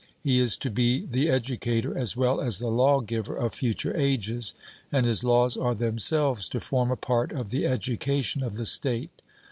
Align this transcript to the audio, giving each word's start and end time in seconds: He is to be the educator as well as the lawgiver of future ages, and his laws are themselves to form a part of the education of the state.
He 0.23 0.39
is 0.39 0.57
to 0.57 0.71
be 0.71 1.05
the 1.05 1.29
educator 1.29 1.95
as 1.95 2.17
well 2.17 2.41
as 2.41 2.57
the 2.57 2.69
lawgiver 2.71 3.35
of 3.35 3.53
future 3.53 3.95
ages, 3.95 4.55
and 4.91 5.05
his 5.05 5.23
laws 5.23 5.55
are 5.55 5.75
themselves 5.75 6.49
to 6.49 6.59
form 6.59 6.89
a 6.89 6.95
part 6.95 7.31
of 7.31 7.51
the 7.51 7.67
education 7.67 8.41
of 8.41 8.55
the 8.55 8.65
state. 8.65 9.21